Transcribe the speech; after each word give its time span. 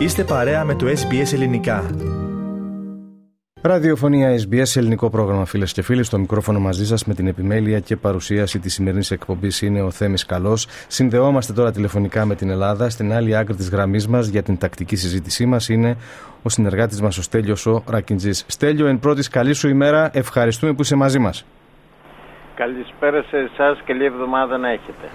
Είστε 0.00 0.24
παρέα 0.24 0.64
με 0.64 0.74
το 0.74 0.86
SBS 0.86 1.32
Ελληνικά. 1.32 1.90
Ραδιοφωνία 3.62 4.28
SBS, 4.38 4.76
ελληνικό 4.76 5.10
πρόγραμμα 5.10 5.44
φίλες 5.44 5.72
και 5.72 5.82
φίλοι. 5.82 6.02
Στο 6.02 6.18
μικρόφωνο 6.18 6.58
μαζί 6.58 6.86
σας 6.86 7.04
με 7.04 7.14
την 7.14 7.26
επιμέλεια 7.26 7.80
και 7.80 7.96
παρουσίαση 7.96 8.58
της 8.58 8.74
σημερινής 8.74 9.10
εκπομπής 9.10 9.62
είναι 9.62 9.82
ο 9.82 9.90
Θέμης 9.90 10.26
Καλός. 10.26 10.66
Συνδεόμαστε 10.88 11.52
τώρα 11.52 11.70
τηλεφωνικά 11.70 12.24
με 12.24 12.34
την 12.34 12.50
Ελλάδα. 12.50 12.90
Στην 12.90 13.12
άλλη 13.12 13.36
άκρη 13.36 13.54
της 13.54 13.70
γραμμής 13.70 14.08
μας 14.08 14.26
για 14.26 14.42
την 14.42 14.58
τακτική 14.58 14.96
συζήτησή 14.96 15.46
μας 15.46 15.68
είναι 15.68 15.96
ο 16.42 16.48
συνεργάτης 16.48 17.00
μας 17.00 17.18
ο 17.18 17.22
Στέλιος 17.22 17.66
ο 17.66 17.82
Ρακιντζής. 17.88 18.44
Στέλιο, 18.48 18.86
εν 18.86 18.98
πρώτης 18.98 19.28
καλή 19.28 19.52
σου 19.52 19.68
ημέρα. 19.68 20.10
Ευχαριστούμε 20.12 20.72
που 20.72 20.82
είσαι 20.82 20.96
μαζί 20.96 21.18
μας. 21.18 21.46
Καλησπέρα 22.54 23.22
σε 23.22 23.36
εσάς. 23.36 23.82
Καλή 23.84 24.04
εβδομάδα 24.04 24.58
να 24.58 24.68
έχετε. 24.68 25.08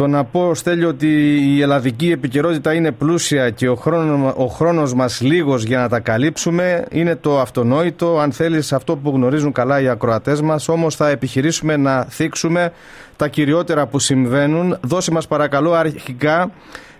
Το 0.00 0.06
να 0.06 0.24
πω, 0.24 0.54
Στέλιο, 0.54 0.88
ότι 0.88 1.36
η 1.56 1.62
ελλαδική 1.62 2.10
επικαιρότητα 2.10 2.74
είναι 2.74 2.92
πλούσια 2.92 3.50
και 3.50 3.68
ο, 3.68 3.74
χρόνος, 3.74 4.34
ο 4.36 4.46
χρόνος 4.46 4.94
μας 4.94 5.20
λίγος 5.20 5.62
για 5.62 5.78
να 5.78 5.88
τα 5.88 6.00
καλύψουμε 6.00 6.86
είναι 6.90 7.16
το 7.16 7.40
αυτονόητο, 7.40 8.18
αν 8.18 8.32
θέλεις 8.32 8.72
αυτό 8.72 8.96
που 8.96 9.10
γνωρίζουν 9.10 9.52
καλά 9.52 9.80
οι 9.80 9.88
ακροατές 9.88 10.40
μας, 10.40 10.68
όμως 10.68 10.94
θα 10.96 11.08
επιχειρήσουμε 11.08 11.76
να 11.76 12.04
θίξουμε 12.04 12.72
τα 13.16 13.28
κυριότερα 13.28 13.86
που 13.86 13.98
συμβαίνουν. 13.98 14.78
Δώσε 14.82 15.10
μας 15.10 15.26
παρακαλώ 15.26 15.72
αρχικά 15.72 16.50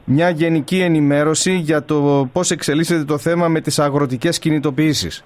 μια 0.04 0.30
γενική 0.30 0.80
ενημέρωση 0.80 1.52
για 1.52 1.82
το 1.82 2.28
πώς 2.32 2.50
εξελίσσεται 2.50 3.04
το 3.04 3.18
θέμα 3.18 3.48
με 3.48 3.60
τις 3.60 3.78
αγροτικές 3.78 4.38
κινητοποιήσεις. 4.38 5.24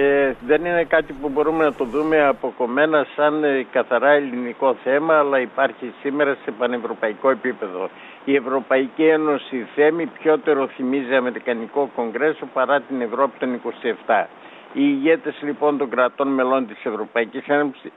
Ε, 0.00 0.34
δεν 0.46 0.64
είναι 0.64 0.84
κάτι 0.84 1.12
που 1.12 1.28
μπορούμε 1.28 1.64
να 1.64 1.72
το 1.72 1.84
δούμε 1.84 2.24
αποκομμένα 2.26 3.06
σαν 3.16 3.44
ε, 3.44 3.66
καθαρά 3.72 4.10
ελληνικό 4.10 4.76
θέμα, 4.84 5.18
αλλά 5.18 5.40
υπάρχει 5.40 5.92
σήμερα 6.02 6.36
σε 6.44 6.50
πανευρωπαϊκό 6.50 7.30
επίπεδο. 7.30 7.88
Η 8.24 8.34
Ευρωπαϊκή 8.34 9.04
Ένωση 9.04 9.66
θέμη 9.74 10.06
πιότερο 10.06 10.66
θυμίζει 10.66 11.14
Αμερικανικό 11.14 11.90
Κογκρέσο 11.94 12.46
παρά 12.52 12.80
την 12.80 13.00
Ευρώπη 13.00 13.38
των 13.38 13.60
27. 14.06 14.24
Οι 14.72 14.82
ηγέτες 14.82 15.34
λοιπόν 15.42 15.78
των 15.78 15.90
κρατών 15.90 16.28
μελών 16.28 16.66
της 16.66 16.84
Ευρωπαϊκής 16.84 17.44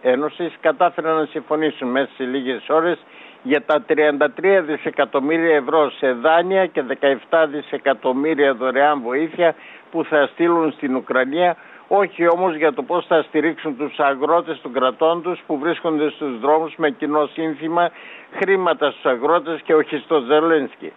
Ένωσης 0.02 0.54
κατάφεραν 0.62 1.16
να 1.16 1.26
συμφωνήσουν 1.26 1.88
μέσα 1.88 2.10
σε 2.16 2.24
λίγες 2.24 2.70
ώρες 2.70 3.00
για 3.44 3.62
τα 3.62 3.86
33 3.88 4.64
δισεκατομμύρια 4.66 5.56
ευρώ 5.56 5.90
σε 5.92 6.12
δάνεια 6.12 6.66
και 6.66 6.84
17 7.30 7.46
δισεκατομμύρια 7.50 8.54
δωρεάν 8.54 9.02
βοήθεια 9.02 9.56
που 9.92 10.04
θα 10.04 10.28
στείλουν 10.34 10.72
στην 10.72 10.96
Ουκρανία 10.96 11.58
όχι 11.94 12.28
όμως 12.28 12.56
για 12.56 12.74
το 12.74 12.84
πώς 12.84 13.06
θα 13.06 13.22
στηρίξουν 13.22 13.78
τους 13.78 14.00
αγρότες 14.00 14.62
των 14.62 14.74
κρατών 14.74 15.22
τους 15.22 15.42
που 15.48 15.58
βρίσκονται 15.58 16.10
στους 16.10 16.40
δρόμους 16.40 16.74
με 16.78 16.90
κοινό 16.90 17.26
σύνθημα 17.26 17.92
χρήματα 18.32 18.92
στους 18.92 19.06
αγρότες 19.06 19.62
και 19.62 19.76
όχι 19.76 19.98
στο 19.98 20.20
Ζελένσκι. 20.20 20.94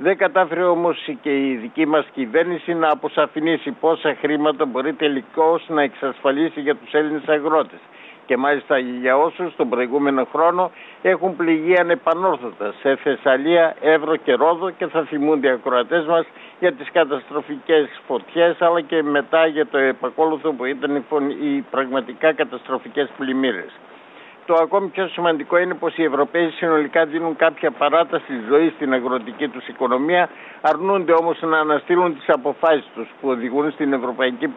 Δεν 0.00 0.16
κατάφερε 0.16 0.62
όμως 0.62 1.08
και 1.20 1.48
η 1.48 1.56
δική 1.56 1.86
μας 1.86 2.06
κυβέρνηση 2.14 2.74
να 2.74 2.88
αποσαφηνίσει 2.88 3.70
πόσα 3.70 4.16
χρήματα 4.20 4.64
μπορεί 4.64 4.92
τελικώς 4.92 5.64
να 5.68 5.82
εξασφαλίσει 5.82 6.60
για 6.60 6.76
τους 6.76 6.92
Έλληνες 6.92 7.28
αγρότες 7.28 7.78
και 8.28 8.36
μάλιστα 8.36 8.78
για 8.78 9.16
όσους 9.16 9.56
τον 9.56 9.68
προηγούμενο 9.68 10.26
χρόνο 10.32 10.70
έχουν 11.02 11.36
πληγεί 11.36 11.78
ανεπανόρθωτα 11.78 12.74
σε 12.80 12.96
Θεσσαλία, 12.96 13.76
Εύρο 13.80 14.16
και 14.16 14.32
Ρόδο 14.32 14.70
και 14.70 14.86
θα 14.86 15.02
θυμούνται 15.02 15.46
οι 15.46 15.50
ακροατές 15.50 16.04
μας 16.06 16.26
για 16.60 16.72
τις 16.72 16.90
καταστροφικές 16.92 17.88
φωτιές 18.06 18.56
αλλά 18.60 18.80
και 18.80 19.02
μετά 19.02 19.46
για 19.46 19.66
το 19.66 19.78
επακόλουθο 19.78 20.52
που 20.52 20.64
ήταν 20.64 21.04
οι 21.42 21.64
πραγματικά 21.70 22.32
καταστροφικές 22.32 23.08
πλημμύρες. 23.18 23.72
Το 24.48 24.54
ακόμη 24.54 24.88
πιο 24.88 25.08
σημαντικό 25.08 25.58
είναι 25.58 25.74
πως 25.74 25.96
οι 25.96 26.02
Ευρωπαίοι 26.02 26.50
συνολικά 26.50 27.04
δίνουν 27.06 27.36
κάποια 27.36 27.70
παράταση 27.70 28.32
ζωή 28.48 28.72
στην 28.76 28.92
αγροτική 28.92 29.48
τους 29.48 29.68
οικονομία, 29.68 30.28
αρνούνται 30.60 31.12
όμως 31.12 31.38
να 31.40 31.58
αναστείλουν 31.58 32.14
τις 32.14 32.28
αποφάσεις 32.28 32.88
τους 32.94 33.08
που 33.20 33.28
οδηγούν 33.28 33.70
στην 33.70 33.92
Ευρωπαϊκή 33.92 34.48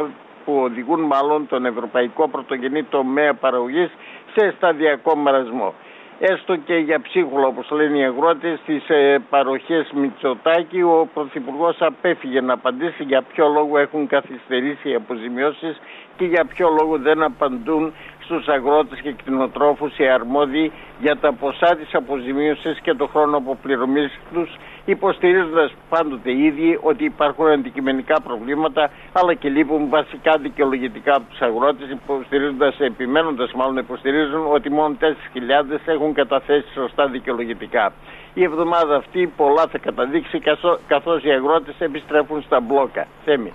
που 0.45 0.53
οδηγούν 0.61 1.01
μάλλον 1.01 1.47
τον 1.47 1.65
ευρωπαϊκό 1.65 2.27
πρωτογενή 2.27 2.83
τομέα 2.83 3.33
παραγωγής 3.33 3.89
σε 4.35 4.53
σταδιακό 4.57 5.15
μαρασμό. 5.15 5.73
Έστω 6.19 6.55
και 6.55 6.75
για 6.75 7.01
ψίχουλα 7.01 7.47
όπως 7.47 7.69
λένε 7.71 7.97
οι 7.97 8.03
αγρότες 8.03 8.59
στις 8.59 8.89
ε, 8.89 9.17
παροχές 9.29 9.91
Μητσοτάκη 9.95 10.81
ο 10.81 11.09
Πρωθυπουργός 11.13 11.75
απέφυγε 11.79 12.41
να 12.41 12.53
απαντήσει 12.53 13.03
για 13.03 13.21
ποιο 13.21 13.47
λόγο 13.47 13.77
έχουν 13.77 14.07
καθυστερήσει 14.07 14.89
οι 14.89 14.95
αποζημιώσεις 14.95 15.81
και 16.17 16.25
για 16.25 16.45
ποιο 16.45 16.69
λόγο 16.79 16.97
δεν 16.97 17.23
απαντούν 17.23 17.93
στους 18.23 18.47
αγρότες 18.47 18.99
και 18.99 19.11
κτηνοτρόφους 19.11 19.97
οι 19.97 20.07
αρμόδιοι 20.07 20.71
για 20.99 21.17
τα 21.17 21.33
ποσά 21.33 21.75
της 21.75 21.93
αποζημίωσης 21.93 22.79
και 22.79 22.93
το 22.93 23.07
χρόνο 23.07 23.37
αποπληρωμής 23.37 24.19
τους 24.33 24.49
υποστηρίζοντας 24.85 25.73
πάντοτε 25.89 26.31
οι 26.31 26.43
ίδιοι 26.43 26.79
ότι 26.81 27.03
υπάρχουν 27.03 27.47
αντικειμενικά 27.47 28.21
προβλήματα 28.21 28.89
αλλά 29.11 29.33
και 29.33 29.49
λείπουν 29.49 29.89
βασικά 29.89 30.37
δικαιολογητικά 30.37 31.15
από 31.15 31.25
τους 31.29 31.41
αγρότες 31.41 31.89
υποστηρίζοντας, 31.89 32.79
επιμένοντας 32.79 33.51
μάλλον 33.53 33.77
υποστηρίζουν 33.77 34.45
ότι 34.51 34.69
μόνο 34.69 34.95
4.000 34.99 35.79
έχουν 35.85 36.13
καταθέσει 36.13 36.67
σωστά 36.73 37.07
δικαιολογητικά. 37.07 37.93
Η 38.33 38.43
εβδομάδα 38.43 38.95
αυτή 38.95 39.33
πολλά 39.37 39.67
θα 39.71 39.77
καταδείξει 39.77 40.41
καθώς 40.87 41.23
οι 41.23 41.31
αγρότες 41.31 41.75
επιστρέφουν 41.79 42.41
στα 42.41 42.59
μπλόκα. 42.59 43.07
Θέμη. 43.25 43.53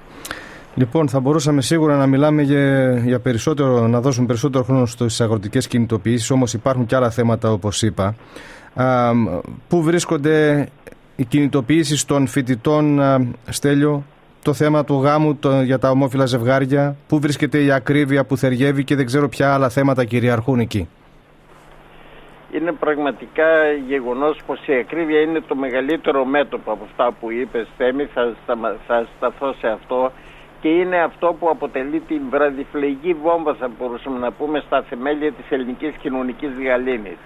Λοιπόν, 0.79 1.09
θα 1.09 1.21
μπορούσαμε 1.21 1.61
σίγουρα 1.61 1.97
να 1.97 2.07
μιλάμε 2.07 2.43
για, 2.43 2.97
για 2.99 3.21
περισσότερο, 3.21 3.87
να 3.87 4.01
δώσουμε 4.01 4.27
περισσότερο 4.27 4.65
χρόνο 4.65 4.87
στις 4.87 5.21
αγροτικές 5.21 5.69
κινητοποιήσεις, 5.69 6.31
όμως 6.31 6.55
υπάρχουν 6.55 6.87
και 6.87 6.97
άλλα 6.97 7.11
θέματα 7.11 7.53
όπως 7.53 7.83
είπα. 7.83 8.15
Α, 8.75 9.13
πού 9.69 9.83
βρίσκονται 9.83 10.69
οι 11.17 11.25
κινητοποιήσεις 11.25 12.05
των 12.05 12.27
φοιτητών, 12.27 13.01
α, 13.01 13.21
Στέλιο, 13.49 14.05
το 14.43 14.53
θέμα 14.53 14.85
του 14.85 15.01
γάμου 15.03 15.37
το, 15.37 15.61
για 15.61 15.79
τα 15.79 15.91
ομόφυλα 15.91 16.27
ζευγάρια, 16.27 16.97
πού 17.09 17.19
βρίσκεται 17.21 17.59
η 17.59 17.71
ακρίβεια 17.71 18.25
που 18.25 18.37
θεργεύει 18.37 18.85
και 18.85 18.97
δεν 18.97 19.07
ξέρω 19.07 19.29
ποια 19.29 19.55
άλλα 19.55 19.69
θέματα 19.69 20.05
κυριαρχούν 20.05 20.59
εκεί; 20.59 20.89
Είναι 22.53 22.73
πραγματικά 22.73 23.47
γεγονός 23.89 24.41
πως 24.47 24.67
η 24.67 24.75
ακρίβεια 24.75 25.21
είναι 25.21 25.41
το 25.49 25.55
μεγαλύτερο 25.55 26.25
μέτωπο 26.25 26.73
από 26.73 26.85
αυτά 26.85 27.13
που 27.21 27.31
είπες 27.31 27.69
Θέμη, 27.77 28.05
θα, 28.15 28.35
θα 28.87 29.07
σταθώ 29.17 29.55
σε 29.61 29.67
αυτό 29.67 30.13
και 30.61 30.69
είναι 30.69 31.03
αυτό 31.03 31.37
που 31.39 31.49
αποτελεί 31.49 32.01
την 32.01 32.21
βραδιφλεγή 32.31 33.15
βόμβα 33.15 33.55
θα 33.55 33.71
μπορούσαμε 33.79 34.19
να 34.19 34.33
πούμε 34.33 34.63
στα 34.67 34.83
θεμέλια 34.83 35.33
της 35.33 35.51
ελληνικής 35.51 35.95
κοινωνικής 35.97 36.51
διαλύνης. 36.51 37.17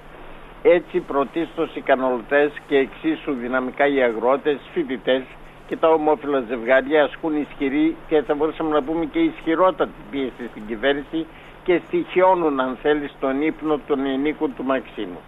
Έτσι 0.62 1.00
πρωτίστως 1.00 1.76
οι 1.76 1.80
κανολτές 1.80 2.50
και 2.66 2.76
εξίσου 2.76 3.32
δυναμικά 3.32 3.86
οι 3.86 4.02
αγρότες, 4.02 4.58
φοιτητές 4.72 5.22
και 5.66 5.76
τα 5.76 5.88
ομόφυλα 5.88 6.40
ζευγάρια 6.48 7.04
ασκούν 7.04 7.36
ισχυρή 7.36 7.96
και 8.08 8.22
θα 8.22 8.34
μπορούσαμε 8.34 8.70
να 8.70 8.82
πούμε 8.82 9.04
και 9.04 9.18
ισχυρότατη 9.18 9.92
πίεση 10.10 10.48
στην 10.50 10.62
κυβέρνηση 10.66 11.26
και 11.64 11.80
στοιχειώνουν 11.86 12.60
αν 12.60 12.78
θέλεις 12.82 13.10
στον 13.10 13.42
ύπνο 13.42 13.80
των 13.86 14.06
ενίκων 14.06 14.54
του 14.56 14.64
Μαξίμου. 14.64 15.20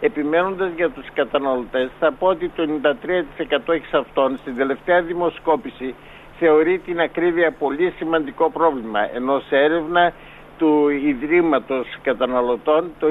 Επιμένοντας 0.00 0.70
για 0.76 0.90
τους 0.90 1.06
καταναλωτές 1.14 1.90
θα 1.98 2.12
πω 2.12 2.26
ότι 2.26 2.48
το 2.48 2.68
93% 3.68 3.74
εξ 3.74 3.92
αυτών 3.92 4.38
στην 4.38 4.56
τελευταία 4.56 5.02
δημοσκόπηση 5.02 5.94
θεωρεί 6.40 6.78
την 6.78 7.00
ακρίβεια 7.00 7.50
πολύ 7.52 7.92
σημαντικό 7.98 8.50
πρόβλημα, 8.50 9.14
ενώ 9.14 9.40
σε 9.48 9.56
έρευνα 9.56 10.12
του 10.58 10.88
Ιδρύματος 10.88 11.86
Καταναλωτών 12.02 12.90
το 12.98 13.06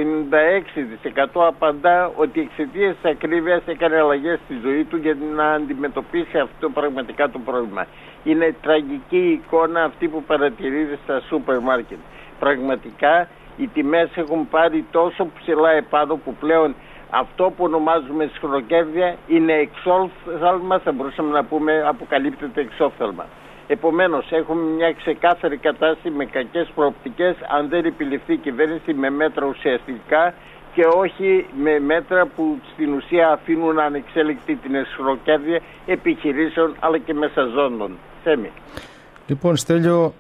96% 1.36 1.48
απαντά 1.48 2.12
ότι 2.16 2.40
εξαιτίας 2.42 2.96
της 3.02 3.12
ακρίβειας 3.12 3.62
έκανε 3.66 3.96
αλλαγές 3.98 4.40
στη 4.46 4.56
ζωή 4.64 4.84
του 4.84 4.98
για 4.98 5.16
να 5.36 5.52
αντιμετωπίσει 5.52 6.38
αυτό 6.38 6.70
πραγματικά 6.70 7.30
το 7.30 7.40
πρόβλημα. 7.40 7.86
Είναι 8.24 8.56
τραγική 8.62 9.42
εικόνα 9.44 9.84
αυτή 9.84 10.08
που 10.08 10.24
παρατηρείται 10.24 10.98
στα 11.04 11.22
σούπερ 11.28 11.60
μάρκετ. 11.60 11.98
Πραγματικά 12.40 13.28
οι 13.58 13.68
τιμές 13.68 14.10
έχουν 14.16 14.50
πάρει 14.50 14.86
τόσο 14.92 15.28
ψηλά 15.40 15.72
επάνω 15.72 16.16
που 16.16 16.34
πλέον 16.40 16.76
αυτό 17.10 17.44
που 17.44 17.64
ονομάζουμε 17.64 18.32
σχροκέρδια 18.36 19.18
είναι 19.28 19.54
εξόφθαλμα, 19.54 20.80
θα 20.80 20.92
μπορούσαμε 20.92 21.32
να 21.32 21.44
πούμε 21.44 21.84
αποκαλύπτεται 21.88 22.62
εξόφθαλμα. 22.62 23.26
Επομένως 23.68 24.32
έχουμε 24.32 24.62
μια 24.62 24.94
ξεκάθαρη 24.94 25.58
κατάσταση 25.58 26.10
με 26.10 26.26
κακές 26.26 26.72
προοπτικές 26.76 27.36
αν 27.58 27.70
δεν 27.70 27.86
επιληφθεί 27.86 28.34
η 28.34 28.38
κυβέρνηση 28.38 28.94
με 28.94 29.10
μέτρα 29.10 29.46
ουσιαστικά 29.46 30.34
και 30.74 30.86
όχι 30.96 31.46
με 31.64 31.80
μέτρα 31.80 32.26
που 32.36 32.60
στην 32.74 32.94
ουσία 32.94 33.32
αφήνουν 33.32 33.80
ανεξέλεκτη 33.80 34.56
την 34.56 34.76
εσχροκέρδια 34.76 35.60
επιχειρήσεων 35.86 36.76
αλλά 36.80 36.98
και 36.98 37.14
μεσαζόντων. 37.14 37.98
Θέμη. 38.24 38.52
Λοιπόν 39.28 39.56
Στέλιο, 39.56 40.14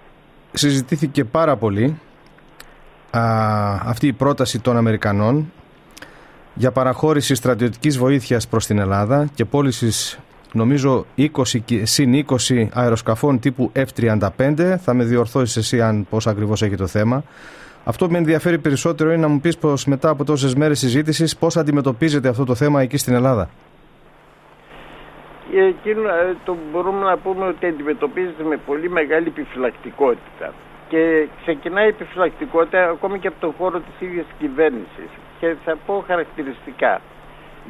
συζητήθηκε 0.51 1.23
πάρα 1.23 1.57
πολύ 1.57 1.99
α, 3.11 3.21
αυτή 3.85 4.07
η 4.07 4.13
πρόταση 4.13 4.59
των 4.59 4.77
Αμερικανών 4.77 5.51
για 6.59 6.71
παραχώρηση 6.71 7.35
στρατιωτικής 7.35 7.97
βοήθειας 7.97 8.47
προς 8.47 8.65
την 8.65 8.79
Ελλάδα 8.79 9.27
και 9.35 9.45
πώλησης 9.45 10.19
νομίζω 10.53 11.05
20, 11.17 11.27
συν 11.83 12.25
20 12.47 12.67
αεροσκαφών 12.73 13.39
τύπου 13.39 13.71
F-35. 13.75 14.75
Θα 14.79 14.93
με 14.93 15.03
διορθώσεις 15.03 15.57
εσύ 15.57 15.81
αν 15.81 16.07
πώς 16.09 16.27
ακριβώς 16.27 16.61
έχει 16.61 16.75
το 16.75 16.87
θέμα. 16.87 17.23
Αυτό 17.83 18.05
που 18.05 18.11
με 18.11 18.17
ενδιαφέρει 18.17 18.57
περισσότερο 18.57 19.11
είναι 19.11 19.21
να 19.21 19.27
μου 19.27 19.39
πεις 19.39 19.57
πως 19.57 19.85
μετά 19.85 20.09
από 20.09 20.23
τόσες 20.23 20.55
μέρες 20.55 20.79
συζήτησης 20.79 21.37
πώς 21.37 21.57
αντιμετωπίζετε 21.57 22.27
αυτό 22.27 22.45
το 22.45 22.55
θέμα 22.55 22.81
εκεί 22.81 22.97
στην 22.97 23.13
Ελλάδα. 23.13 23.49
εκείνο 25.53 26.01
ε, 26.01 26.35
το 26.45 26.57
μπορούμε 26.71 27.05
να 27.05 27.17
πούμε 27.17 27.45
ότι 27.45 27.65
αντιμετωπίζεται 27.65 28.43
με 28.43 28.57
πολύ 28.65 28.89
μεγάλη 28.89 29.27
επιφυλακτικότητα 29.27 30.53
και 30.89 31.27
ξεκινάει 31.41 31.85
η 31.85 31.89
επιφυλακτικότητα 31.89 32.89
ακόμη 32.89 33.19
και 33.19 33.27
από 33.27 33.39
τον 33.39 33.53
χώρο 33.57 33.79
της 33.79 34.07
ίδιας 34.07 34.25
κυβέρνησης 34.39 35.09
και 35.39 35.55
θα 35.65 35.77
πω 35.85 36.03
χαρακτηριστικά 36.07 37.01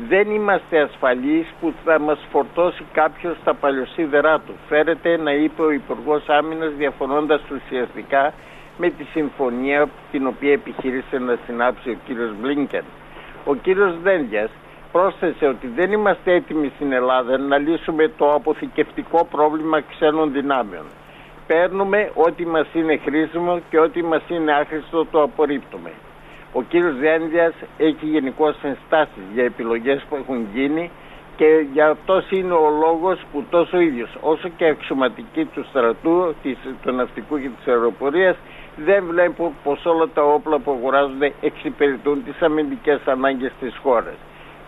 δεν 0.07 0.31
είμαστε 0.31 0.79
ασφαλείς 0.79 1.47
που 1.59 1.73
θα 1.85 1.99
μας 1.99 2.19
φορτώσει 2.31 2.83
κάποιος 2.93 3.37
στα 3.41 3.53
παλιοσίδερά 3.53 4.39
του. 4.39 4.53
Φέρεται 4.67 5.17
να 5.17 5.31
είπε 5.31 5.61
ο 5.61 5.71
Υπουργός 5.71 6.29
Άμυνας 6.29 6.73
διαφωνώντας 6.73 7.41
ουσιαστικά 7.49 8.33
με 8.77 8.89
τη 8.89 9.03
συμφωνία 9.03 9.89
την 10.11 10.27
οποία 10.27 10.51
επιχείρησε 10.51 11.17
να 11.17 11.37
συνάψει 11.45 11.89
ο 11.89 11.97
κύριος 12.05 12.31
Μπλίνκεν. 12.39 12.83
Ο 13.45 13.55
κύριος 13.55 13.99
Δένδιας 14.01 14.49
πρόσθεσε 14.91 15.45
ότι 15.45 15.67
δεν 15.67 15.91
είμαστε 15.91 16.33
έτοιμοι 16.33 16.71
στην 16.75 16.91
Ελλάδα 16.91 17.37
να 17.37 17.57
λύσουμε 17.57 18.07
το 18.17 18.33
αποθηκευτικό 18.33 19.25
πρόβλημα 19.31 19.81
ξένων 19.81 20.31
δυνάμεων. 20.31 20.85
Παίρνουμε 21.47 22.11
ό,τι 22.13 22.45
μας 22.45 22.67
είναι 22.73 22.97
χρήσιμο 22.97 23.61
και 23.69 23.79
ό,τι 23.79 24.03
μας 24.03 24.21
είναι 24.27 24.51
άχρηστο 24.51 25.05
το 25.05 25.21
απορρίπτουμε. 25.21 25.91
Ο 26.53 26.61
κύριος 26.61 26.95
Διάνδιας 26.95 27.53
έχει 27.77 28.05
γενικώς 28.05 28.55
ενστάσεις 28.63 29.23
για 29.33 29.43
επιλογές 29.43 30.05
που 30.09 30.15
έχουν 30.15 30.47
γίνει 30.53 30.91
και 31.35 31.65
για 31.73 31.89
αυτό 31.89 32.23
είναι 32.29 32.53
ο 32.53 32.69
λόγος 32.69 33.19
που 33.31 33.43
τόσο 33.49 33.77
ο 33.77 33.79
ίδιος 33.79 34.17
όσο 34.21 34.49
και 34.57 34.65
αξιωματικοί 34.65 35.45
του 35.45 35.65
στρατού, 35.69 36.35
της, 36.43 36.57
του 36.81 36.91
ναυτικού 36.91 37.39
και 37.41 37.49
της 37.57 37.67
αεροπορίας 37.67 38.35
δεν 38.75 39.03
βλέπουν 39.05 39.51
πως 39.63 39.85
όλα 39.85 40.07
τα 40.13 40.23
όπλα 40.23 40.59
που 40.59 40.71
αγοράζονται 40.71 41.33
εξυπηρετούν 41.41 42.23
τις 42.23 42.41
αμυντικές 42.41 42.99
ανάγκες 43.05 43.51
της 43.59 43.77
χώρας. 43.83 44.15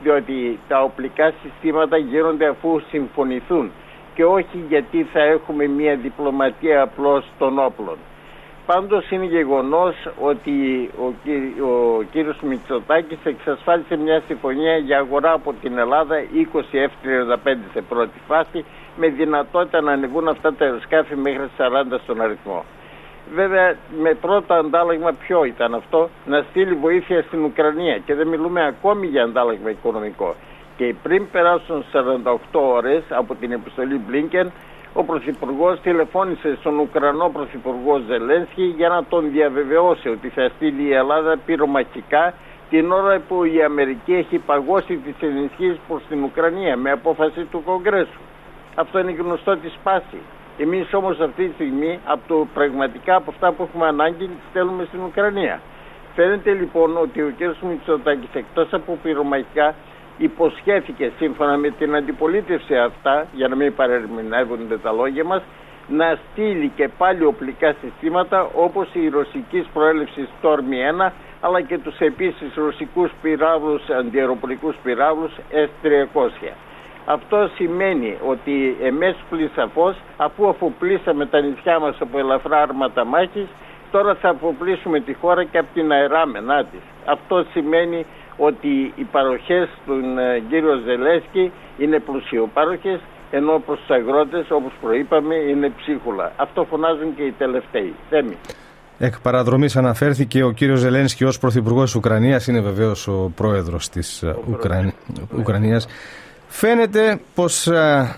Διότι 0.02 0.60
τα 0.68 0.84
οπλικά 0.84 1.34
συστήματα 1.42 1.98
γίνονται 1.98 2.48
αφού 2.48 2.82
συμφωνηθούν 2.90 3.72
και 4.16 4.26
όχι 4.26 4.66
γιατί 4.70 5.08
θα 5.14 5.22
έχουμε 5.22 5.68
μια 5.68 5.96
διπλωματία 5.96 6.82
απλώς 6.82 7.26
των 7.38 7.60
όπλων. 7.60 7.98
Πάντως 8.66 9.12
είναι 9.12 9.26
γεγονός 9.26 9.96
ότι 10.20 10.90
ο, 11.00 11.06
ο 11.66 12.02
κύριος 12.12 12.40
Μητσοτάκης 12.42 13.18
εξασφάλισε 13.24 13.96
μια 13.98 14.22
συμφωνία 14.28 14.78
για 14.78 14.98
αγορά 14.98 15.32
από 15.32 15.54
την 15.62 15.78
Ελλάδα 15.78 16.16
20 16.54 16.58
F-35 16.58 17.56
σε 17.74 17.82
πρώτη 17.82 18.20
φάση 18.28 18.66
με 18.98 19.08
δυνατότητα 19.08 19.82
να 19.82 19.92
ανεβούν 19.92 20.28
αυτά 20.28 20.54
τα 20.54 20.66
αεροσκάφη 20.66 21.16
μέχρι 21.16 21.50
40 21.58 22.00
στον 22.04 22.22
αριθμό. 22.22 22.64
Βέβαια 23.34 23.76
με 24.02 24.14
πρώτο 24.14 24.54
αντάλλαγμα 24.54 25.12
ποιο 25.12 25.44
ήταν 25.44 25.74
αυτό, 25.74 26.10
να 26.26 26.46
στείλει 26.50 26.74
βοήθεια 26.74 27.22
στην 27.22 27.44
Ουκρανία 27.44 27.98
και 27.98 28.16
δεν 28.16 28.28
μιλούμε 28.28 28.66
ακόμη 28.66 29.08
για 29.08 29.24
αντάλλαγμα 29.24 29.70
οικονομικό. 29.70 30.36
Και 30.78 30.96
πριν 31.04 31.30
περάσουν 31.32 31.86
48 31.94 32.36
ώρες 32.52 33.04
από 33.10 33.36
την 33.36 33.52
επιστολή 33.52 34.02
Μπλίνκεν 34.08 34.52
ο 34.94 35.04
Πρωθυπουργός 35.04 35.80
τηλεφώνησε 35.80 36.56
στον 36.60 36.80
Ουκρανό 36.80 37.30
Πρωθυπουργό 37.30 38.02
Ζελένσκι 38.08 38.64
για 38.64 38.90
να 38.90 39.04
τον 39.04 39.32
διαβεβαιώσει 39.32 40.10
ότι 40.10 40.30
θα 40.30 40.52
στείλει 40.56 40.84
η 40.84 40.94
Ελλάδα 40.94 41.38
πυρομαχικά 41.46 42.34
την 42.70 42.92
ώρα 42.92 43.20
που 43.28 43.44
η 43.44 43.64
Αμερική 43.64 44.14
έχει 44.14 44.38
παγώσει 44.38 44.96
τις 44.96 45.16
ενισχύσεις 45.20 45.80
προς 45.88 46.02
την 46.10 46.24
Ουκρανία 46.24 46.78
με 46.78 46.92
απόφαση 46.92 47.44
του 47.44 47.62
Κογκρέσου. 47.66 48.22
Αυτό 48.76 49.00
είναι 49.00 49.12
γνωστό 49.12 49.58
της 49.58 49.74
πάση. 49.84 50.18
Εμείς 50.58 50.94
όμως 50.94 51.20
αυτή 51.20 51.48
τη 51.48 51.54
στιγμή 51.54 52.00
από 52.06 52.22
το 52.28 52.48
πραγματικά 52.54 53.16
από 53.16 53.32
αυτά 53.32 53.52
που 53.52 53.64
έχουμε 53.64 53.88
ανάγκη 53.88 54.30
στέλνουμε 54.50 54.86
στην 54.86 55.00
Ουκρανία. 55.04 55.62
Φαίνεται 56.16 56.52
λοιπόν 56.52 56.98
ότι 56.98 57.22
ο 57.22 57.34
κ. 57.38 57.64
Μητσοτάκης 57.70 58.30
εκτός 58.34 58.74
από 58.74 58.98
πυρομαχικά 59.04 59.76
υποσχέθηκε 60.24 61.12
σύμφωνα 61.18 61.58
με 61.58 61.70
την 61.70 61.96
αντιπολίτευση 61.96 62.76
αυτά, 62.78 63.28
για 63.34 63.48
να 63.48 63.56
μην 63.56 63.76
παρερμηνεύονται 63.76 64.78
τα 64.78 64.92
λόγια 64.92 65.24
μας, 65.24 65.42
να 65.88 66.18
στείλει 66.32 66.72
και 66.76 66.90
πάλι 66.98 67.24
οπλικά 67.24 67.76
συστήματα 67.82 68.50
όπως 68.56 68.88
η 68.94 69.10
ρωσικής 69.10 69.66
προέλευσης 69.74 70.28
Stormy 70.42 71.08
1 71.08 71.12
αλλά 71.42 71.62
και 71.62 71.78
τους 71.78 72.00
επίσης 72.00 72.54
ρωσικούς 72.56 73.12
πυράβλους, 73.22 73.90
αντιεροπορικούς 73.90 74.76
πυράβλους 74.84 75.32
S-300. 75.52 76.54
Αυτό 77.06 77.50
σημαίνει 77.56 78.18
ότι 78.26 78.78
εμείς 78.82 79.16
πλήσαφώς 79.30 79.96
αφού 80.18 80.48
αφοπλήσαμε 80.48 81.26
τα 81.26 81.42
νησιά 81.42 81.80
μας 81.80 81.96
από 82.00 82.20
ελαφρά 82.20 82.62
άρματα 82.62 83.06
μάχης 83.06 83.48
τώρα 83.92 84.16
θα 84.16 84.30
αποπλήσουμε 84.30 85.00
τη 85.00 85.14
χώρα 85.14 85.44
και 85.44 85.58
από 85.58 85.68
την 85.74 85.92
αεράμενά 85.92 86.64
της. 86.64 86.80
Αυτό 87.06 87.46
σημαίνει 87.52 88.06
ότι 88.38 88.94
οι 88.96 89.04
παροχές 89.12 89.70
του 89.86 89.94
ε, 90.20 90.40
κύριο 90.50 90.76
Ζελέσκη 90.86 91.52
είναι 91.78 92.00
πλουσιοπάροχες 92.00 93.00
ενώ 93.32 93.62
προς 93.66 93.80
τους 93.80 93.90
αγρότες 93.90 94.46
όπως 94.50 94.72
προείπαμε 94.82 95.36
είναι 95.36 95.72
ψίχουλα. 95.78 96.32
Αυτό 96.36 96.66
φωνάζουν 96.70 97.16
και 97.16 97.24
οι 97.24 97.32
τελευταίοι. 97.38 97.94
Θέμη. 98.10 98.38
Εκ 98.98 99.20
παραδρομής 99.20 99.76
αναφέρθηκε 99.76 100.44
ο 100.44 100.52
κύριος 100.52 100.80
Ζελένσκι 100.80 101.24
ως 101.24 101.40
Πρωθυπουργός 101.40 101.84
της 101.84 101.96
Ουκρανίας, 101.96 102.48
είναι 102.48 102.60
βεβαίως 102.60 103.08
ο 103.08 103.32
πρόεδρος 103.36 103.90
της 103.90 104.22
ε, 104.24 104.36
Ουκραν... 104.50 104.94
Ουκρανίας. 105.38 105.88
Φαίνεται 106.48 107.20
πως 107.36 107.68
ε, 107.68 108.16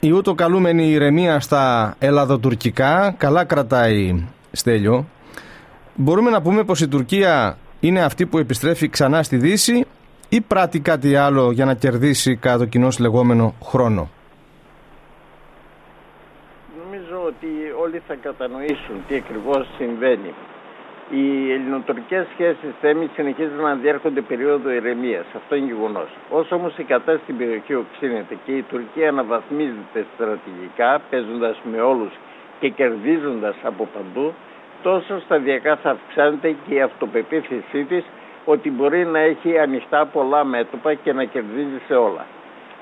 η 0.00 0.10
ούτω 0.10 0.34
καλούμενη 0.34 0.90
ηρεμία 0.90 1.40
στα 1.40 1.94
ελλαδοτουρκικά 1.98 3.14
καλά 3.18 3.44
κρατάει 3.44 4.24
στέλιο. 4.52 5.06
Μπορούμε 5.94 6.30
να 6.30 6.42
πούμε 6.42 6.64
πως 6.64 6.80
η 6.80 6.88
Τουρκία 6.88 7.56
είναι 7.80 8.02
αυτή 8.02 8.26
που 8.26 8.38
επιστρέφει 8.38 8.88
ξανά 8.88 9.22
στη 9.22 9.36
Δύση 9.36 9.86
ή 10.28 10.40
πράττει 10.40 10.80
κάτι 10.80 11.16
άλλο 11.16 11.50
για 11.50 11.64
να 11.64 11.74
κερδίσει 11.74 12.36
κατά 12.36 12.58
το 12.58 12.64
κοινό 12.64 12.88
λεγόμενο 13.00 13.54
χρόνο; 13.62 14.10
Νομίζω 16.84 17.22
ότι 17.26 17.48
όλοι 17.82 18.02
θα 18.06 18.14
κατανοήσουν 18.14 18.96
τι 19.08 19.14
ακριβώς 19.14 19.66
συμβαίνει. 19.76 20.34
Οι 21.10 21.52
ελληνοτουρκικές 21.52 22.26
σχέσεις 22.32 22.72
θέμη 22.80 23.10
συνεχίζουν 23.14 23.60
να 23.60 23.74
διέρχονται 23.74 24.20
περίοδο 24.20 24.70
ηρεμίας. 24.70 25.26
Αυτό 25.36 25.54
είναι 25.54 25.66
γεγονός. 25.66 26.08
Όσο 26.30 26.54
όμως 26.56 26.78
η 26.78 26.82
κατάσταση 26.82 27.22
στην 27.22 27.36
περιοχή 27.36 27.74
οξύνεται 27.74 28.34
και 28.44 28.52
η 28.52 28.62
Τουρκία 28.62 29.08
αναβαθμίζεται 29.08 30.06
στρατηγικά, 30.14 31.00
παίζοντας 31.10 31.56
με 31.72 31.80
όλους 31.80 32.12
και 32.60 32.68
κερδίζοντας 32.68 33.56
από 33.62 33.88
παντού, 33.94 34.34
τόσο 34.82 35.20
σταδιακά 35.20 35.76
θα 35.76 35.90
αυξάνεται 35.90 36.56
και 36.68 36.74
η 36.74 36.80
αυτοπεποίθησή 36.80 37.84
της 37.84 38.04
ότι 38.44 38.70
μπορεί 38.70 39.04
να 39.04 39.18
έχει 39.18 39.58
ανοιχτά 39.58 40.06
πολλά 40.06 40.44
μέτωπα 40.44 40.94
και 40.94 41.12
να 41.12 41.24
κερδίζει 41.24 41.80
σε 41.86 41.94
όλα. 41.94 42.26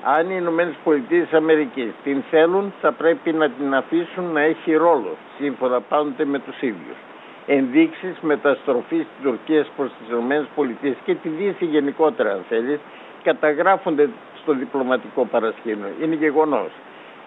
Αν 0.03 0.29
οι 0.29 0.35
Ηνωμένες 0.37 0.75
Πολιτείες 0.83 1.33
Αμερικής 1.33 1.91
την 2.03 2.23
θέλουν, 2.29 2.73
θα 2.81 2.91
πρέπει 2.91 3.33
να 3.33 3.49
την 3.49 3.75
αφήσουν 3.75 4.31
να 4.31 4.41
έχει 4.41 4.73
ρόλο, 4.73 5.15
σύμφωνα 5.37 5.81
πάντοτε 5.81 6.25
με 6.25 6.39
τους 6.39 6.61
ίδιους. 6.61 6.97
Ενδείξεις 7.45 8.19
μεταστροφή 8.21 8.97
της 8.97 9.23
Τουρκίας 9.23 9.71
προς 9.75 9.89
τις 9.99 10.09
Ηνωμένες 10.09 10.47
Πολιτείες 10.55 10.95
και 11.05 11.15
τη 11.15 11.29
Δύση 11.29 11.65
γενικότερα, 11.65 12.31
αν 12.31 12.43
θέλεις, 12.49 12.79
καταγράφονται 13.23 14.09
στο 14.41 14.53
διπλωματικό 14.53 15.25
παρασκήνιο. 15.25 15.89
Είναι 16.01 16.15
γεγονός. 16.15 16.69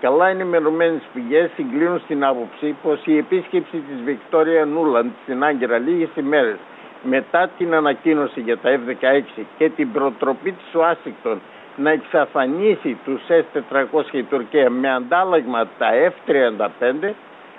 Καλά 0.03 0.29
ενημερωμένες 0.29 1.03
πηγές 1.15 1.51
συγκλίνουν 1.55 1.99
στην 1.99 2.25
άποψη 2.25 2.77
πως 2.83 3.01
η 3.05 3.17
επίσκεψη 3.17 3.77
της 3.77 4.03
Βικτόρια 4.05 4.65
Νούλαντ 4.65 5.11
στην 5.23 5.45
Άγκυρα 5.45 5.79
λίγες 5.79 6.09
ημέρες 6.15 6.57
μετά 7.03 7.51
την 7.59 7.75
ανακοίνωση 7.75 8.41
για 8.41 8.59
τα 8.59 8.71
F-16 8.71 9.43
και 9.59 9.69
την 9.69 9.93
προτροπή 9.93 10.53
της 10.53 10.75
Ουάσιγκτον 10.75 11.41
να 11.77 11.91
εξαφανίσει 11.91 12.99
τους 13.05 13.23
S-400 13.29 14.13
η 14.13 14.23
Τουρκία 14.23 14.71
με 14.71 14.93
αντάλλαγμα 14.93 15.69
τα 15.79 15.91
F-35 16.09 17.11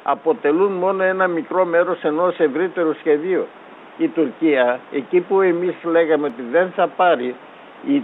αποτελούν 0.04 0.72
μόνο 0.72 1.04
ένα 1.04 1.28
μικρό 1.28 1.66
μέρος 1.66 2.04
ενός 2.04 2.40
ευρύτερου 2.40 2.94
σχεδίου. 2.94 3.46
Η 3.98 4.08
Τουρκία, 4.08 4.80
εκεί 4.92 5.20
που 5.20 5.42
εμείς 5.42 5.76
λέγαμε 5.84 6.28
ότι 6.28 6.42
δεν 6.52 6.72
θα 6.76 6.88
πάρει 6.88 7.36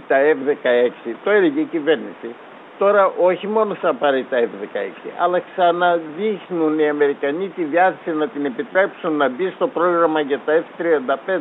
τα 0.08 0.16
F-16, 0.16 1.14
το 1.24 1.30
έλεγε 1.30 1.60
η 1.60 1.68
κυβέρνηση, 1.70 2.34
Τώρα 2.82 3.12
όχι 3.20 3.46
μόνο 3.46 3.74
θα 3.74 3.94
πάρει 3.94 4.26
τα 4.30 4.38
F-16, 4.38 5.10
αλλά 5.18 5.38
ξαναδείχνουν 5.38 6.78
οι 6.78 6.88
Αμερικανοί 6.88 7.48
τη 7.48 7.62
διάθεση 7.64 8.16
να 8.16 8.28
την 8.28 8.44
επιτρέψουν 8.44 9.12
να 9.16 9.28
μπει 9.28 9.52
στο 9.56 9.68
πρόγραμμα 9.68 10.20
για 10.20 10.40
τα 10.44 10.52
F-35. 10.62 11.40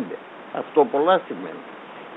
Αυτό 0.58 0.88
πολλά 0.92 1.22
σημαίνει. 1.28 1.64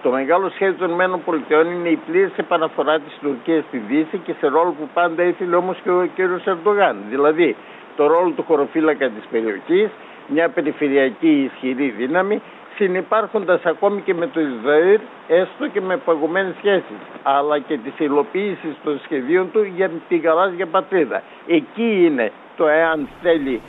Το 0.02 0.10
μεγάλο 0.10 0.50
σχέδιο 0.50 0.86
των 0.86 1.00
ΗΠΑ 1.00 1.60
είναι 1.60 1.88
η 1.88 1.98
πλήρης 2.06 2.36
επαναφορά 2.36 2.98
της 2.98 3.18
Τουρκίας 3.20 3.64
στη 3.68 3.78
Δύση 3.78 4.18
και 4.18 4.34
σε 4.40 4.46
ρόλο 4.46 4.74
που 4.78 4.88
πάντα 4.94 5.22
ήθελε 5.22 5.56
όμως 5.56 5.76
και 5.82 5.90
ο 5.90 6.08
κ. 6.14 6.18
Ερντογάν. 6.44 6.96
Δηλαδή 7.08 7.56
το 7.96 8.06
ρόλο 8.06 8.30
του 8.30 8.42
χωροφύλακα 8.42 9.08
της 9.08 9.24
περιοχής, 9.30 9.90
μια 10.26 10.48
περιφερειακή 10.48 11.50
ισχυρή 11.52 11.88
δύναμη 11.88 12.42
συνεπάρχοντας 12.82 13.64
ακόμη 13.64 14.00
και 14.00 14.14
με 14.14 14.26
το 14.26 14.40
Ισραήλ 14.40 15.00
έστω 15.28 15.68
και 15.72 15.80
με 15.80 15.96
παγωμένες 15.96 16.54
σχέσεις 16.58 17.00
αλλά 17.22 17.58
και 17.58 17.78
τις 17.78 17.92
υλοποίησεις 17.98 18.74
των 18.84 19.00
σχεδίων 19.04 19.50
του 19.52 19.62
για 19.62 19.90
την 20.08 20.20
γαλάζια 20.20 20.66
πατρίδα. 20.66 21.22
Εκεί 21.46 22.04
είναι 22.06 22.32
το 22.56 22.68
εάν 22.68 23.08
θέλει 23.22 23.60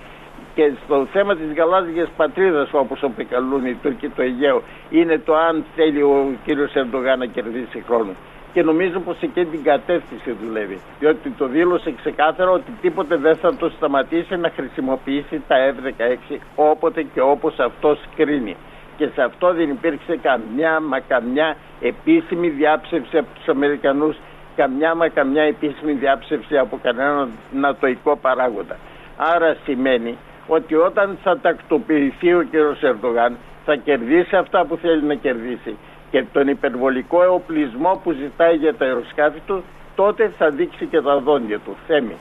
και 0.56 0.72
στο 0.86 1.08
θέμα 1.12 1.36
της 1.36 1.54
γαλάζιας 1.58 2.10
πατρίδας 2.18 2.70
όπως 2.72 3.04
αποκαλούν 3.04 3.66
οι 3.66 3.74
Τούρκοι 3.82 4.10
το 4.10 4.22
Αιγαίο 4.22 4.62
είναι 4.90 5.18
το 5.18 5.36
αν 5.36 5.66
θέλει 5.76 6.02
ο 6.02 6.36
κύριος 6.46 6.74
Ερντογάν 6.76 7.20
να 7.20 7.26
κερδίσει 7.26 7.84
χρόνο. 7.88 8.12
Και 8.54 8.64
νομίζω 8.64 9.00
πως 9.00 9.18
εκεί 9.22 9.46
την 9.46 9.64
κατεύθυνση 9.64 10.32
δουλεύει. 10.44 10.80
Διότι 11.00 11.30
το 11.30 11.48
δήλωσε 11.48 11.94
ξεκάθαρα 12.02 12.52
ότι 12.52 12.72
τίποτε 12.82 13.16
δεν 13.16 13.36
θα 13.36 13.56
το 13.56 13.70
σταματήσει 13.70 14.36
να 14.36 14.50
χρησιμοποιήσει 14.50 15.42
τα 15.48 15.56
F-16 15.74 16.38
όποτε 16.56 17.04
και 17.14 17.22
όπως 17.22 17.60
αυτός 17.60 18.00
κρίνει. 18.16 18.56
Και 18.98 19.08
σε 19.08 19.22
αυτό 19.22 19.54
δεν 19.54 19.70
υπήρξε 19.70 20.18
καμιά 20.22 20.80
μα 20.80 21.00
καμιά 21.00 21.56
επίσημη 21.82 22.50
διάψευση 22.50 23.18
από 23.18 23.28
τους 23.36 23.48
Αμερικανούς 23.48 24.16
καμιά 24.56 24.96
μα 24.96 25.08
καμιά 25.08 25.44
επίσημη 25.44 25.92
διάψευση 25.92 26.58
από 26.58 26.80
κανέναν 26.84 27.30
νατοϊκό 27.52 28.18
παράγοντα. 28.18 28.76
Άρα 29.18 29.58
σημαίνει 29.64 30.18
ότι 30.48 30.76
όταν 30.76 31.18
θα 31.24 31.40
τακτοποιηθεί 31.40 32.34
ο 32.34 32.48
κ. 32.52 32.84
Ερντογάν 32.84 33.38
θα 33.66 33.76
κερδίσει 33.76 34.36
αυτά 34.36 34.66
που 34.66 34.78
θέλει 34.78 35.04
να 35.04 35.16
κερδίσει 35.16 35.78
και 36.12 36.24
τον 36.34 36.48
υπερβολικό 36.48 37.24
εοπλισμό 37.24 38.02
που 38.04 38.12
ζητάει 38.12 38.56
για 38.56 38.76
τα 38.76 38.86
αεροσκάφη 38.86 39.40
του 39.48 39.64
τότε 39.96 40.34
θα 40.38 40.50
δείξει 40.50 40.86
και 40.86 41.02
τα 41.02 41.18
δόντια 41.20 41.60
του. 41.60 41.76
Θέμη. 41.88 42.16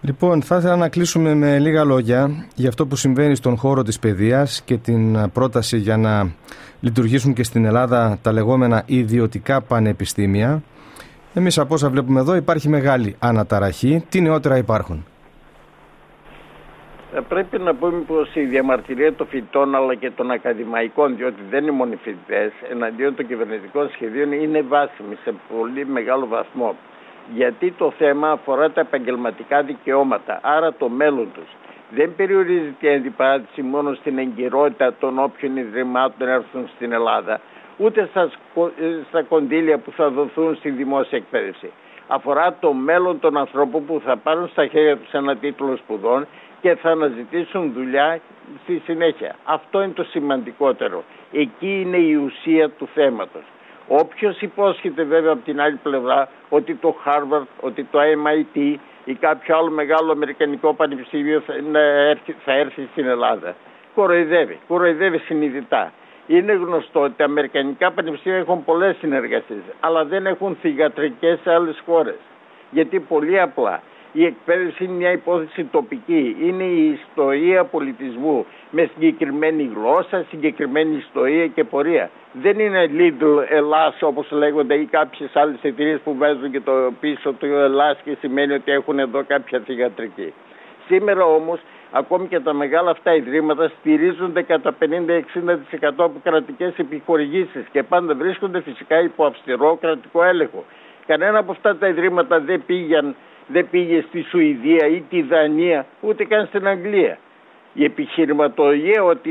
Λοιπόν, 0.00 0.42
θα 0.42 0.56
ήθελα 0.56 0.76
να 0.76 0.88
κλείσουμε 0.88 1.34
με 1.34 1.58
λίγα 1.58 1.84
λόγια 1.84 2.46
για 2.54 2.68
αυτό 2.68 2.86
που 2.86 2.96
συμβαίνει 2.96 3.34
στον 3.34 3.56
χώρο 3.56 3.82
της 3.82 3.98
παιδείας 3.98 4.62
και 4.62 4.76
την 4.76 5.30
πρόταση 5.32 5.78
για 5.78 5.96
να 5.96 6.30
λειτουργήσουν 6.80 7.32
και 7.32 7.42
στην 7.42 7.64
Ελλάδα 7.64 8.18
τα 8.22 8.32
λεγόμενα 8.32 8.82
ιδιωτικά 8.86 9.62
πανεπιστήμια. 9.62 10.62
Εμείς 11.34 11.58
από 11.58 11.74
όσα 11.74 11.90
βλέπουμε 11.90 12.20
εδώ 12.20 12.34
υπάρχει 12.34 12.68
μεγάλη 12.68 13.16
αναταραχή. 13.18 14.04
Τι 14.08 14.20
νεότερα 14.20 14.56
υπάρχουν; 14.56 15.06
Ε, 17.14 17.20
πρέπει 17.28 17.58
να 17.58 17.74
πούμε 17.74 18.00
πως 18.06 18.34
η 18.34 18.40
διαμαρτυρία 18.40 19.14
των 19.14 19.26
φοιτών 19.26 19.74
αλλά 19.74 19.94
και 19.94 20.10
των 20.10 20.30
ακαδημαϊκών, 20.30 21.16
διότι 21.16 21.40
δεν 21.50 21.62
είναι 21.62 21.72
μόνο 21.72 21.92
οι 21.92 21.96
φοιτητές, 21.96 22.52
εναντίον 22.70 23.14
των 23.14 23.26
κυβερνητικών 23.26 23.90
σχεδίων 23.90 24.32
είναι 24.32 24.62
βάσιμη 24.62 25.14
σε 25.24 25.34
πολύ 25.56 25.86
μεγάλο 25.86 26.26
βαθμό. 26.26 26.76
Γιατί 27.34 27.70
το 27.70 27.90
θέμα 27.98 28.30
αφορά 28.30 28.70
τα 28.70 28.80
επαγγελματικά 28.80 29.62
δικαιώματα, 29.62 30.40
άρα 30.42 30.72
το 30.72 30.88
μέλλον 30.88 31.28
τους. 31.34 31.48
Δεν 31.90 32.14
περιορίζεται 32.16 32.90
η 32.90 32.94
αντιπαράτηση 32.94 33.62
μόνο 33.62 33.94
στην 33.94 34.18
εγκυρότητα 34.18 34.94
των 35.00 35.18
όποιων 35.18 35.56
ιδρυμάτων 35.56 36.28
έρθουν 36.28 36.68
στην 36.74 36.92
Ελλάδα, 36.92 37.40
ούτε 37.76 38.08
στα, 38.10 38.30
στα 39.08 39.22
κονδύλια 39.22 39.78
που 39.78 39.90
θα 39.90 40.10
δοθούν 40.10 40.56
στη 40.56 40.70
δημόσια 40.70 41.18
εκπαίδευση. 41.18 41.70
Αφορά 42.06 42.56
το 42.60 42.72
μέλλον 42.72 43.20
των 43.20 43.36
ανθρώπων 43.36 43.86
που 43.86 44.00
θα 44.04 44.16
πάρουν 44.16 44.48
στα 44.48 44.66
χέρια 44.66 44.96
τους 44.96 45.12
ένα 45.12 45.36
τίτλο 45.36 45.76
σπουδών 45.76 46.26
και 46.60 46.74
θα 46.74 46.90
αναζητήσουν 46.90 47.72
δουλειά 47.72 48.20
στη 48.62 48.82
συνέχεια. 48.84 49.36
Αυτό 49.44 49.82
είναι 49.82 49.92
το 49.92 50.04
σημαντικότερο. 50.04 51.04
Εκεί 51.32 51.80
είναι 51.80 51.96
η 51.96 52.14
ουσία 52.14 52.70
του 52.70 52.88
θέματος. 52.94 53.42
Όποιος 53.88 54.40
υπόσχεται 54.40 55.02
βέβαια 55.02 55.32
από 55.32 55.44
την 55.44 55.60
άλλη 55.60 55.76
πλευρά 55.82 56.28
ότι 56.48 56.74
το 56.74 56.96
Harvard, 57.04 57.46
ότι 57.60 57.84
το 57.84 57.98
MIT 58.00 58.76
ή 59.04 59.14
κάποιο 59.14 59.56
άλλο 59.56 59.70
μεγάλο 59.70 60.12
αμερικανικό 60.12 60.74
πανεπιστήμιο 60.74 61.42
θα 62.44 62.52
έρθει 62.52 62.88
στην 62.92 63.06
Ελλάδα. 63.06 63.54
Κοροϊδεύει, 63.94 64.58
κοροϊδεύει 64.68 65.18
συνειδητά. 65.18 65.92
Είναι 66.26 66.52
γνωστό 66.52 67.00
ότι 67.00 67.14
τα 67.16 67.24
αμερικανικά 67.24 67.92
πανεπιστήμια 67.92 68.38
έχουν 68.38 68.64
πολλές 68.64 68.96
συνεργασίες, 68.96 69.62
αλλά 69.80 70.04
δεν 70.04 70.26
έχουν 70.26 70.56
θηγατρικές 70.60 71.38
σε 71.42 71.52
άλλες 71.52 71.82
χώρες. 71.86 72.18
Γιατί 72.70 73.00
πολύ 73.00 73.40
απλά 73.40 73.82
η 74.18 74.24
εκπαίδευση 74.24 74.84
είναι 74.84 74.92
μια 74.92 75.12
υπόθεση 75.12 75.64
τοπική. 75.64 76.36
Είναι 76.42 76.64
η 76.64 76.98
ιστορία 77.00 77.64
πολιτισμού 77.64 78.46
με 78.70 78.90
συγκεκριμένη 78.92 79.70
γλώσσα, 79.74 80.24
συγκεκριμένη 80.28 80.96
ιστορία 80.96 81.46
και 81.46 81.64
πορεία. 81.64 82.10
Δεν 82.32 82.58
είναι 82.58 82.90
Lidl 82.98 83.44
Ελλάς 83.48 84.02
όπως 84.02 84.30
λέγονται 84.30 84.74
ή 84.74 84.84
κάποιες 84.84 85.36
άλλες 85.36 85.58
εταιρείες 85.62 86.00
που 86.04 86.16
βάζουν 86.16 86.50
και 86.50 86.60
το 86.60 86.72
πίσω 87.00 87.32
του 87.32 87.46
Ελλάς 87.46 87.98
και 88.04 88.16
σημαίνει 88.20 88.52
ότι 88.52 88.72
έχουν 88.72 88.98
εδώ 88.98 89.24
κάποια 89.26 89.58
θηγατρική. 89.58 90.32
Σήμερα 90.86 91.24
όμως 91.24 91.60
ακόμη 91.90 92.26
και 92.26 92.40
τα 92.40 92.52
μεγάλα 92.52 92.90
αυτά 92.90 93.14
ιδρύματα 93.14 93.72
στηρίζονται 93.78 94.42
κατά 94.42 94.74
50-60% 94.80 94.86
από 95.96 96.20
κρατικές 96.22 96.72
επιχορηγήσεις 96.76 97.66
και 97.72 97.82
πάντα 97.82 98.14
βρίσκονται 98.14 98.60
φυσικά 98.60 99.00
υπό 99.00 99.24
αυστηρό 99.24 99.78
κρατικό 99.80 100.22
έλεγχο. 100.22 100.64
Κανένα 101.06 101.38
από 101.38 101.52
αυτά 101.52 101.76
τα 101.76 101.88
ιδρύματα 101.88 102.40
δεν 102.40 102.62
πήγαν 102.66 103.14
δεν 103.48 103.68
πήγε 103.70 104.04
στη 104.08 104.22
Σουηδία 104.22 104.86
ή 104.86 105.00
τη 105.10 105.22
Δανία, 105.22 105.86
ούτε 106.00 106.24
καν 106.24 106.46
στην 106.46 106.66
Αγγλία. 106.66 107.18
Η 107.72 107.84
επιχειρηματολογία 107.84 109.04
ότι 109.04 109.30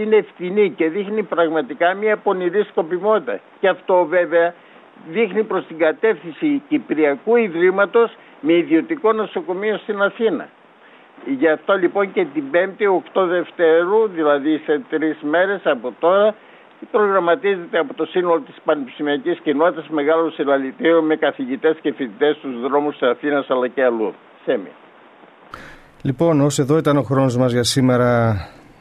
είναι 0.00 0.16
ευθυνή 0.16 0.70
και 0.70 0.88
δείχνει 0.88 1.22
πραγματικά 1.22 1.94
μια 1.94 2.16
πονηρή 2.16 2.62
σκοπιμότητα. 2.62 3.40
Και 3.60 3.68
αυτό 3.68 4.04
βέβαια 4.04 4.54
δείχνει 5.08 5.42
προς 5.42 5.66
την 5.66 5.78
κατεύθυνση 5.78 6.62
Κυπριακού 6.68 7.36
Ιδρύματος 7.36 8.16
με 8.40 8.52
ιδιωτικό 8.52 9.12
νοσοκομείο 9.12 9.76
στην 9.76 10.02
Αθήνα. 10.02 10.48
Γι' 11.24 11.48
αυτό 11.48 11.74
λοιπόν 11.74 12.12
και 12.12 12.26
την 12.34 12.44
5η 12.52 13.20
8 13.20 13.26
Δευτέρου, 13.26 14.08
δηλαδή 14.08 14.60
σε 14.64 14.82
τρεις 14.90 15.16
μέρες 15.20 15.60
από 15.64 15.94
τώρα, 16.00 16.34
προγραμματίζεται 16.90 17.78
από 17.78 17.94
το 17.94 18.04
σύνολο 18.04 18.40
της 18.40 18.56
πανεπιστημιακής 18.64 19.38
κοινότητας 19.42 19.88
μεγάλο 19.88 20.30
συλλαλητήριο 20.30 21.02
με 21.02 21.16
καθηγητές 21.16 21.76
και 21.82 21.92
φοιτητές 21.92 22.36
στους 22.36 22.60
δρόμους 22.60 22.98
της 22.98 23.08
Αθήνας 23.08 23.50
αλλά 23.50 23.68
και 23.68 23.84
αλλού. 23.84 24.14
Σέμι. 24.44 24.70
Λοιπόν, 26.02 26.40
ως 26.40 26.58
εδώ 26.58 26.78
ήταν 26.78 26.96
ο 26.96 27.02
χρόνος 27.02 27.36
μας 27.36 27.52
για 27.52 27.62
σήμερα. 27.62 28.36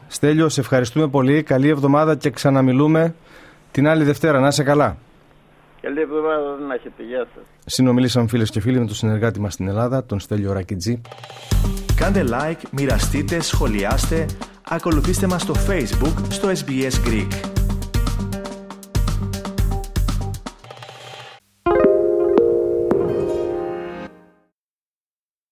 Στέλιο, 0.08 0.50
σε 0.50 0.60
ευχαριστούμε 0.60 1.08
πολύ. 1.08 1.44
Καλή 1.44 1.70
εβδομάδα 1.70 2.16
και 2.16 2.30
ξαναμιλούμε 2.30 3.16
την 3.72 3.88
άλλη 3.88 4.04
Δευτέρα. 4.04 4.40
Να 4.40 4.48
είσαι 4.48 4.64
καλά. 4.64 4.98
Καλή 5.82 6.02
εβδομάδα 6.02 6.58
να 6.68 6.74
έχετε. 6.74 7.04
Γεια 7.04 7.28
σας. 7.36 7.44
Συνομιλήσαμε 7.66 8.28
φίλες 8.28 8.50
και 8.50 8.60
φίλοι 8.60 8.80
με 8.80 8.86
τον 8.86 8.96
συνεργάτη 8.96 9.40
μας 9.40 9.54
στην 9.54 9.68
Ελλάδα, 9.68 10.06
τον 10.06 10.20
Στέλιο 10.20 10.54
Ρακιτζή. 10.54 11.02
Κάντε 11.96 12.24
like, 12.28 12.62
μοιραστείτε, 12.72 13.42
σχολιάστε, 13.42 14.26
ακολουθήστε 14.70 15.28
μας 15.28 15.42
στο 15.42 15.54
Facebook, 15.54 16.16
στο 16.30 16.50
SBS 16.50 17.08
Greek. 17.08 17.55